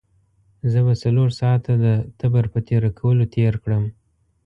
زه 0.71 0.79
به 0.85 0.93
څلور 1.03 1.29
ساعته 1.39 1.73
د 1.85 1.85
تبر 2.19 2.45
په 2.53 2.59
تېره 2.67 2.89
کولو 2.99 3.23
تېر 3.35 3.53
کړم. 3.63 3.83